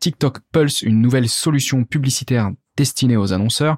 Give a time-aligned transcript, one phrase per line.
[0.00, 3.76] TikTok Pulse, une nouvelle solution publicitaire destiné aux annonceurs.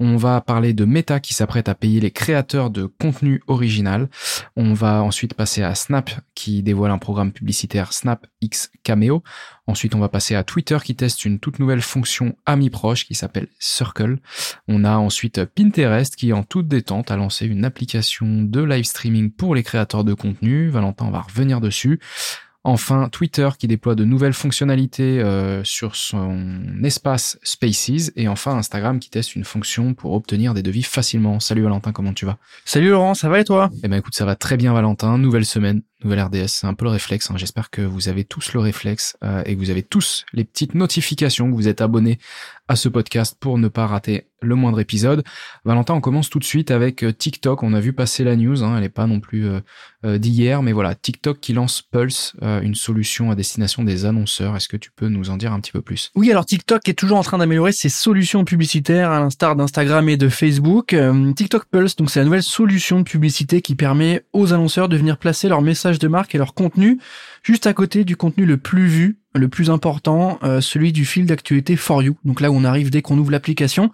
[0.00, 4.10] On va parler de Meta qui s'apprête à payer les créateurs de contenu original.
[4.56, 9.22] On va ensuite passer à Snap qui dévoile un programme publicitaire Snap X Cameo.
[9.68, 13.14] Ensuite, on va passer à Twitter qui teste une toute nouvelle fonction Amis proche qui
[13.14, 14.18] s'appelle Circle.
[14.66, 19.30] On a ensuite Pinterest qui, en toute détente, a lancé une application de live streaming
[19.30, 20.70] pour les créateurs de contenu.
[20.70, 22.00] Valentin va revenir dessus.
[22.62, 28.12] Enfin, Twitter qui déploie de nouvelles fonctionnalités euh, sur son espace Spaces.
[28.16, 31.40] Et enfin, Instagram qui teste une fonction pour obtenir des devis facilement.
[31.40, 32.36] Salut Valentin, comment tu vas?
[32.66, 33.70] Salut Laurent, ça va et toi?
[33.82, 35.16] Eh ben écoute, ça va très bien Valentin.
[35.16, 36.48] Nouvelle semaine, nouvelle RDS.
[36.48, 37.30] C'est un peu le réflexe.
[37.30, 37.34] Hein.
[37.36, 40.74] J'espère que vous avez tous le réflexe euh, et que vous avez tous les petites
[40.74, 42.18] notifications, que vous êtes abonnés
[42.68, 45.24] à ce podcast pour ne pas rater le moindre épisode.
[45.64, 47.62] Valentin, on commence tout de suite avec euh, TikTok.
[47.62, 49.46] On a vu passer la news, hein, elle n'est pas non plus
[50.04, 54.56] euh, d'hier, mais voilà, TikTok qui lance Pulse, une solution à destination des annonceurs.
[54.56, 56.10] Est-ce que tu peux nous en dire un petit peu plus?
[56.14, 60.16] Oui, alors TikTok est toujours en train d'améliorer ses solutions publicitaires à l'instar d'Instagram et
[60.16, 60.96] de Facebook.
[61.36, 65.18] TikTok Pulse, donc c'est la nouvelle solution de publicité qui permet aux annonceurs de venir
[65.18, 65.60] placer leurs
[65.98, 66.98] de marque et leur contenu
[67.42, 71.24] juste à côté du contenu le plus vu le plus important, euh, celui du fil
[71.24, 72.16] d'actualité For You.
[72.24, 73.92] Donc là où on arrive dès qu'on ouvre l'application.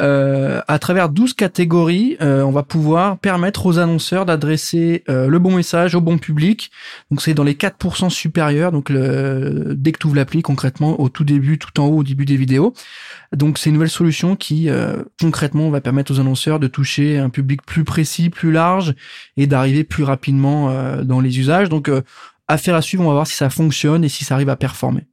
[0.00, 5.56] Euh, à travers 12 catégories, euh, on va pouvoir permettre aux annonceurs d'adresser le bon
[5.56, 6.70] message au bon public.
[7.10, 8.70] Donc c'est dans les 4% supérieurs.
[8.70, 12.04] Donc le, dès que tu ouvres l'appli concrètement au tout début, tout en haut au
[12.04, 12.74] début des vidéos.
[13.32, 14.68] Donc c'est une nouvelle solution qui
[15.20, 18.94] concrètement va permettre aux annonceurs de toucher un public plus précis, plus large
[19.36, 21.68] et d'arriver plus rapidement dans les usages.
[21.68, 21.90] Donc
[22.48, 25.06] affaire à suivre, on va voir si ça fonctionne et si ça arrive à performer.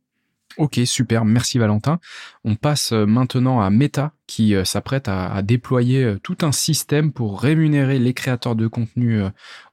[0.58, 2.00] Ok, super, merci Valentin.
[2.46, 7.12] On passe euh, maintenant à Meta qui euh, s'apprête à, déployer euh, tout un système
[7.12, 9.22] pour rémunérer les créateurs de contenu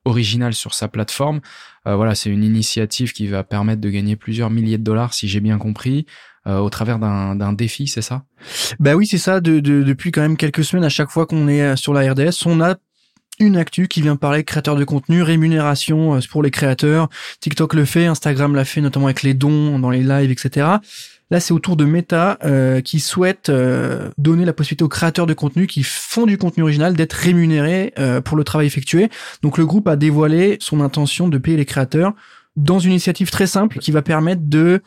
[0.04, 1.40] original sur sa plateforme.
[1.84, 5.40] voilà, c'est une initiative qui va permettre de gagner plusieurs milliers de dollars, si j'ai
[5.40, 6.06] bien compris.
[6.46, 8.24] au travers d'un défi, c'est ça?
[8.80, 9.40] Bah oui, c'est ça.
[9.40, 12.76] depuis quand même quelques semaines, à chaque fois qu'on est sur la RDS, on a
[13.38, 17.08] une actu qui vient parler créateur de contenu, rémunération euh, pour les créateurs.
[17.40, 20.66] TikTok le fait, Instagram l'a fait notamment avec les dons dans les lives, etc.
[21.30, 25.34] Là, c'est autour de Meta euh, qui souhaite euh, donner la possibilité aux créateurs de
[25.34, 27.94] contenu qui font du contenu original d'être rémunérés
[28.24, 29.08] pour le travail effectué.
[29.42, 32.12] Donc le groupe a dévoilé son intention de payer les créateurs
[32.56, 34.82] dans une initiative très simple qui va permettre de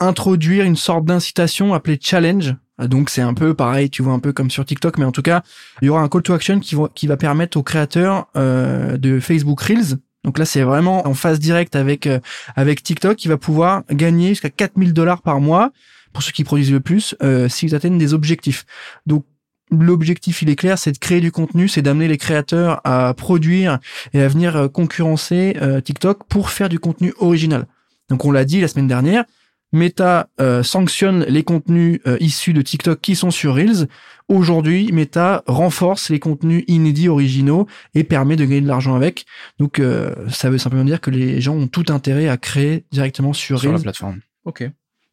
[0.00, 2.54] introduire une sorte d'incitation appelée challenge
[2.86, 5.22] donc c'est un peu pareil, tu vois, un peu comme sur TikTok, mais en tout
[5.22, 5.42] cas,
[5.82, 8.96] il y aura un call to action qui va, qui va permettre aux créateurs euh,
[8.96, 12.20] de Facebook Reels, donc là c'est vraiment en phase directe avec euh,
[12.56, 15.70] avec TikTok, qui va pouvoir gagner jusqu'à 4000 dollars par mois
[16.12, 18.66] pour ceux qui produisent le plus euh, s'ils atteignent des objectifs.
[19.06, 19.24] Donc
[19.70, 23.78] L'objectif, il est clair, c'est de créer du contenu, c'est d'amener les créateurs à produire
[24.14, 27.66] et à venir euh, concurrencer TikTok pour faire du contenu original.
[28.08, 29.24] Donc on l'a dit la semaine dernière,
[29.72, 33.88] Meta euh, sanctionne les contenus euh, issus de TikTok qui sont sur Reels.
[34.28, 39.26] Aujourd'hui, Meta renforce les contenus inédits originaux et permet de gagner de l'argent avec.
[39.58, 43.32] Donc, euh, ça veut simplement dire que les gens ont tout intérêt à créer directement
[43.32, 44.20] sur, sur la plateforme.
[44.44, 44.68] Ok,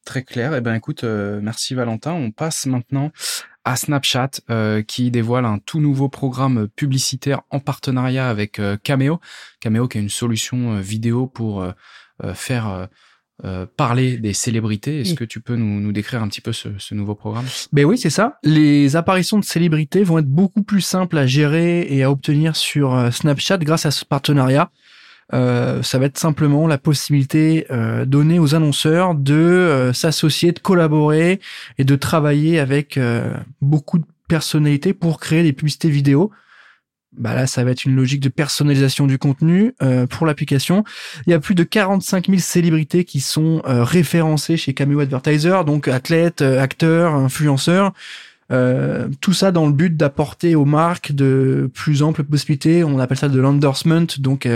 [0.06, 0.56] très clair.
[0.56, 2.14] Eh ben, écoute, merci Valentin.
[2.14, 3.12] On passe maintenant
[3.66, 4.32] à Snapchat
[4.88, 9.20] qui dévoile un tout nouveau programme publicitaire en partenariat avec Cameo.
[9.60, 11.66] Cameo qui est une solution vidéo pour
[12.34, 12.88] faire
[13.44, 15.02] euh, parler des célébrités.
[15.02, 17.46] Est-ce que tu peux nous, nous, décrire un petit peu ce, ce nouveau programme?
[17.74, 18.40] Ben oui, c'est ça.
[18.44, 22.96] Les apparitions de célébrités vont être beaucoup plus simples à gérer et à obtenir sur
[22.96, 24.70] euh, Snapchat grâce à ce partenariat.
[25.34, 30.60] Euh, ça va être simplement la possibilité euh, donnée aux annonceurs de euh, s'associer, de
[30.60, 31.40] collaborer
[31.78, 33.00] et de travailler avec
[33.62, 36.32] beaucoup de personnalités pour créer des publicités vidéo
[37.18, 40.84] bah là, ça va être une logique de personnalisation du contenu euh, pour l'application.
[41.28, 45.62] Il y a plus de 45 000 célébrités qui sont euh, référencées chez Cameo Advertiser,
[45.66, 47.94] donc athlètes, euh, acteurs, influenceurs.
[49.22, 52.84] tout ça dans le but d'apporter aux marques de plus amples possibilités.
[52.84, 54.48] On appelle ça de l'endorsement, donc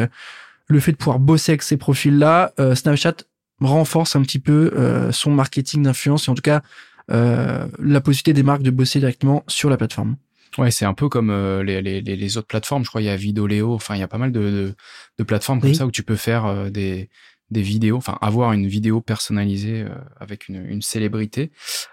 [0.68, 2.54] le fait de pouvoir bosser avec ces profils-là.
[2.76, 3.16] Snapchat
[3.60, 4.72] renforce un petit peu
[5.12, 6.62] son marketing d'influence et en tout cas
[7.10, 10.16] la possibilité des marques de bosser directement sur la plateforme.
[10.58, 12.84] Ouais, c'est un peu comme euh, les, les, les, autres plateformes.
[12.84, 13.74] Je crois il y a Vidoleo.
[13.74, 14.76] Enfin, il y a pas mal de, de,
[15.18, 17.10] de plateformes comme ça où tu peux faire euh, des,
[17.52, 21.52] des vidéos, enfin avoir une vidéo personnalisée euh, avec une, une célébrité.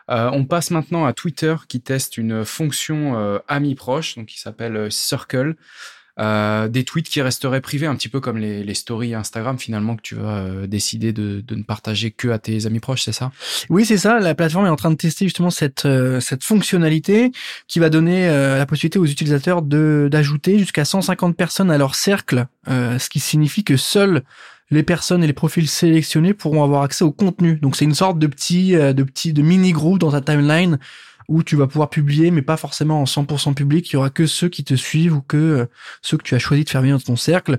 [0.08, 5.56] On passe maintenant à Twitter qui teste une fonction amis proches, donc qui s'appelle Circle.
[6.18, 9.96] Euh, des tweets qui resteraient privés, un petit peu comme les, les stories Instagram finalement
[9.96, 13.12] que tu vas euh, décider de, de, ne partager que à tes amis proches, c'est
[13.12, 13.32] ça?
[13.68, 14.18] Oui, c'est ça.
[14.18, 17.32] La plateforme est en train de tester justement cette euh, cette fonctionnalité
[17.68, 22.46] qui va donner la possibilité aux utilisateurs de d'ajouter jusqu'à 150 personnes à leur cercle,
[22.66, 24.22] ce qui signifie que seuls
[24.70, 27.56] les personnes et les profils sélectionnés pourront avoir accès au contenu.
[27.56, 30.78] Donc c'est une sorte de petit de petit de mini groupe dans ta timeline
[31.28, 33.90] où tu vas pouvoir publier, mais pas forcément en 100% public.
[33.90, 35.66] Il y aura que ceux qui te suivent ou que euh,
[36.02, 37.58] ceux que tu as choisi de faire venir dans ton cercle.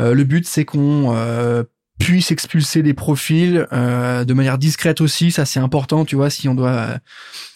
[0.00, 1.64] Euh, le but, c'est qu'on euh,
[1.98, 5.30] puisse expulser des profils de manière discrète aussi.
[5.30, 6.30] Ça, c'est important, tu vois.
[6.30, 6.98] Si on doit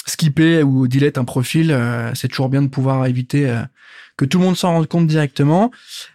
[0.06, 1.76] skipper ou delete un profil,
[2.14, 3.52] c'est toujours bien de pouvoir éviter
[4.16, 5.70] que tout le monde s'en rende compte directement.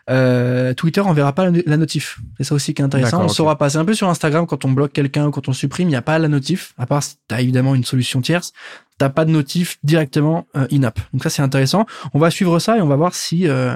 [0.10, 2.20] Euh, Twitter enverra pas la, notif.
[2.38, 3.24] C'est ça aussi qui est intéressant.
[3.24, 3.70] On saura pas.
[3.70, 5.96] C'est un peu sur Instagram quand on bloque quelqu'un ou quand on supprime, il n'y
[5.96, 6.74] a pas la notif.
[6.78, 8.54] À part si t'as évidemment une solution tierce,
[8.98, 11.00] t'as pas de notif directement euh, in-app.
[11.14, 11.86] Donc ça c'est intéressant.
[12.14, 13.76] On va suivre ça et on va voir si euh,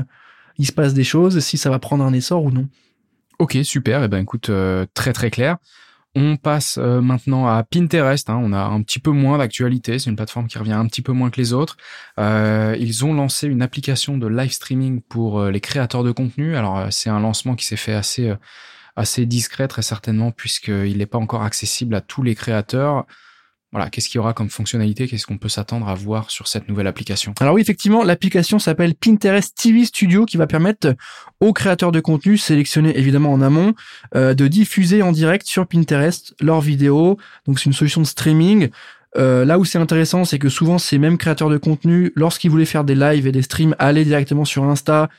[0.58, 2.68] il se passe des choses, si ça va prendre un essor ou non.
[3.40, 4.04] Ok, super.
[4.04, 5.58] Eh ben écoute, euh, très très clair.
[6.18, 8.30] On passe euh, maintenant à Pinterest.
[8.30, 8.40] Hein.
[8.42, 10.00] On a un petit peu moins d'actualité.
[10.00, 11.76] C'est une plateforme qui revient un petit peu moins que les autres.
[12.20, 16.56] Euh, ils ont lancé une application de live streaming pour les créateurs de contenu.
[16.56, 21.44] Alors c'est un lancement qui s'est fait assez discret très certainement puisqu'il n'est pas encore
[21.44, 23.06] accessible à tous les créateurs.
[23.76, 25.06] Voilà, qu'est-ce qu'il y aura comme fonctionnalité?
[25.06, 27.34] Qu'est-ce qu'on peut s'attendre à voir sur cette nouvelle application?
[27.42, 30.96] Alors oui, effectivement, l'application s'appelle Pinterest TV Studio qui va permettre
[31.42, 33.74] aux créateurs de contenu sélectionnés évidemment en amont
[34.16, 37.18] euh, de diffuser en direct sur Pinterest leurs vidéos.
[37.48, 38.70] Donc c'est une solution de streaming.
[39.18, 42.64] Euh, là où c'est intéressant, c'est que souvent ces mêmes créateurs de contenu, lorsqu'ils voulaient
[42.64, 45.10] faire des lives et des streams, allaient directement sur Insta,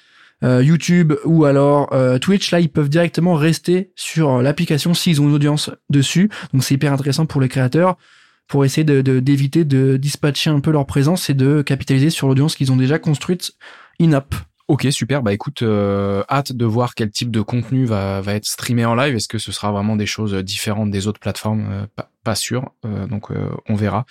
[0.44, 5.34] euh, YouTube ou alors Twitch, là ils peuvent directement rester sur l'application s'ils ont une
[5.34, 6.30] audience dessus.
[6.54, 7.98] Donc c'est hyper intéressant pour les créateurs
[8.48, 12.56] pour essayer de d'éviter de, dispatcher un peu leur présence et de capitaliser sur l'audience
[12.56, 13.52] qu'ils ont déjà construite
[14.00, 14.34] in-app.
[14.68, 15.22] Ok, super.
[15.22, 18.96] Bah écoute, euh, hâte de voir quel type de contenu va, va être streamé en
[18.96, 19.14] live.
[19.14, 21.68] Est-ce que ce sera vraiment des choses différentes des autres plateformes?
[21.70, 21.86] Euh,
[22.24, 22.72] pas, sûr.
[22.84, 23.30] Euh, donc
[23.68, 24.04] on verra.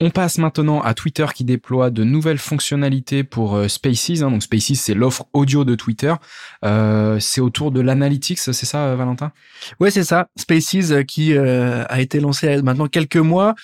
[0.00, 4.22] On passe maintenant à Twitter qui déploie de nouvelles fonctionnalités pour Spaces.
[4.22, 4.30] Hein.
[4.30, 6.14] Donc Spaces, c'est l'offre audio de Twitter.
[6.62, 9.32] c'est autour de l'analytics, c'est ça, Valentin?
[9.80, 10.28] Ouais, c'est ça.
[10.36, 13.56] Spaces qui a été lancé maintenant quelques mois.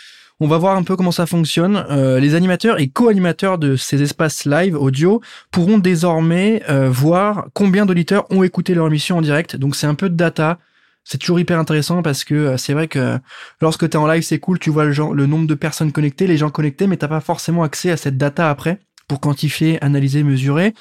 [0.44, 1.86] On va voir un peu comment ça fonctionne.
[1.88, 5.20] Euh, les animateurs et co-animateurs de ces espaces live audio
[5.52, 9.54] pourront désormais euh, voir combien d'auditeurs ont écouté leur émission en direct.
[9.54, 10.58] Donc c'est un peu de data.
[11.04, 13.20] C'est toujours hyper intéressant parce que euh, c'est vrai que
[13.60, 16.38] lorsque tu es en live, c'est cool, tu vois le, nombre de personnes connectées, les
[16.38, 20.74] gens connectés, mais t'as pas forcément accès à cette data après pour quantifier, analyser, mesurer.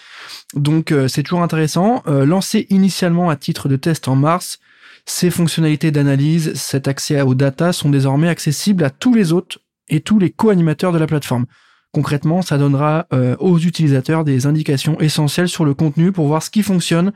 [0.56, 2.02] Donc c'est toujours intéressant.
[2.08, 4.58] lancé initialement à titre de test en mars,
[5.06, 9.59] ces fonctionnalités d'analyse, cet accès aux data sont désormais accessibles à tous les autres
[9.89, 11.45] et tous les co-animateurs de la plateforme.
[11.94, 16.50] Concrètement, ça donnera euh, aux utilisateurs des indications essentielles sur le contenu pour voir ce
[16.50, 17.12] qui fonctionne,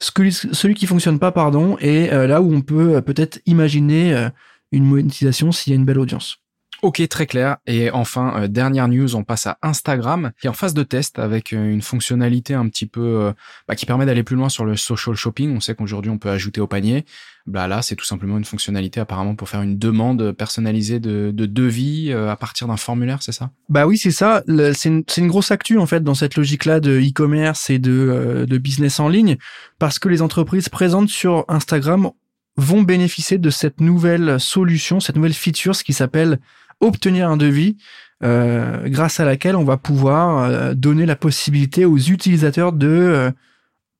[0.00, 4.28] celui qui fonctionne pas, pardon, et euh, là où on peut euh, peut-être imaginer
[4.70, 6.38] une monétisation s'il y a une belle audience.
[6.80, 7.56] Ok, très clair.
[7.66, 11.18] Et enfin, euh, dernière news, on passe à Instagram, qui est en phase de test
[11.18, 13.32] avec euh, une fonctionnalité un petit peu euh,
[13.66, 15.56] bah, qui permet d'aller plus loin sur le social shopping.
[15.56, 17.04] On sait qu'aujourd'hui, on peut ajouter au panier.
[17.46, 21.46] Bah là, c'est tout simplement une fonctionnalité apparemment pour faire une demande personnalisée de, de
[21.46, 23.50] devis à partir d'un formulaire, c'est ça?
[23.70, 24.42] Bah oui, c'est ça.
[24.74, 28.58] C'est une, une, grosse actu en fait dans cette logique-là de e-commerce et de, de
[28.58, 29.38] business en ligne,
[29.78, 32.10] parce que les entreprises présentes sur Instagram
[32.58, 36.40] vont bénéficier de cette nouvelle solution, cette nouvelle feature, ce qui s'appelle
[36.80, 37.76] obtenir un devis
[38.24, 43.30] euh, grâce à laquelle on va pouvoir euh, donner la possibilité aux utilisateurs de euh,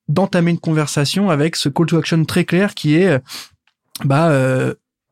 [0.08, 3.20] d'entamer une conversation avec ce call to action très clair qui est
[4.04, 4.32] bah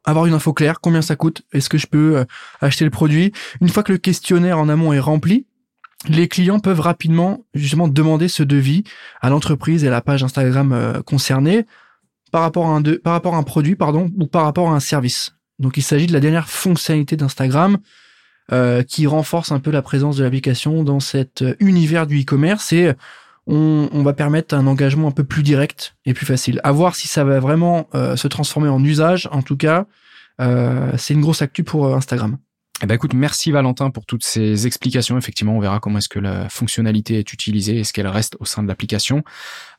[0.04, 2.24] avoir une info claire, combien ça coûte, est-ce que je peux
[2.62, 3.32] acheter le produit.
[3.60, 5.44] Une fois que le questionnaire en amont est rempli,
[6.08, 8.84] les clients peuvent rapidement justement demander ce devis
[9.20, 11.66] à l'entreprise et à la page Instagram concernée
[12.32, 14.80] par rapport à un par rapport à un produit pardon ou par rapport à un
[14.80, 15.35] service.
[15.58, 17.78] Donc il s'agit de la dernière fonctionnalité d'Instagram
[18.52, 22.72] euh, qui renforce un peu la présence de l'application dans cet euh, univers du e-commerce
[22.72, 22.92] et
[23.48, 26.60] on, on, va permettre un engagement un peu plus direct et plus facile.
[26.62, 29.28] À voir si ça va vraiment euh, se transformer en usage.
[29.32, 29.86] En tout cas,
[30.38, 32.36] c'est une grosse actu pour Instagram.
[32.82, 35.16] Eh ben écoute, merci Valentin pour toutes ces explications.
[35.16, 38.62] Effectivement, on verra comment est-ce que la fonctionnalité est utilisée, est-ce qu'elle reste au sein
[38.62, 39.24] de l'application.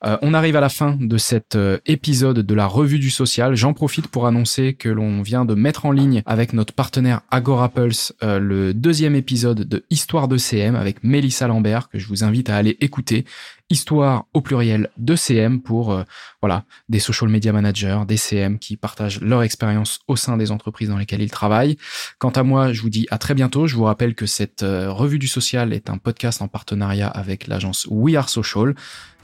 [0.04, 3.56] Euh, on arrive à la fin de cet euh, épisode de la revue du social.
[3.56, 7.70] J'en profite pour annoncer que l'on vient de mettre en ligne avec notre partenaire Agora
[7.70, 12.24] Pulse euh, le deuxième épisode de Histoire de CM avec Mélissa Lambert que je vous
[12.24, 13.26] invite à aller écouter
[13.70, 16.04] histoire au pluriel de CM pour euh,
[16.42, 20.90] voilà des social media managers, des CM qui partagent leur expérience au sein des entreprises
[20.90, 21.78] dans lesquelles ils travaillent.
[22.18, 23.68] Quant à moi, je vous dis à très bientôt.
[23.68, 27.48] Je vous rappelle que cette euh, revue du social est un podcast en partenariat avec
[27.48, 28.76] l'agence We Are Social.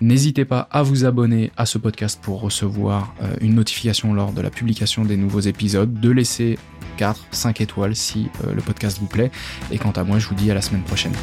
[0.02, 4.42] N'hésitez pas à vous abonner à ce podcast pour recevoir euh, une notification lors de
[4.42, 6.58] la publication des nouveaux épisodes, de laisser
[6.98, 9.32] 4, 5 étoiles si le podcast vous plaît.
[9.72, 11.14] Et quant à moi, je vous dis à la semaine prochaine.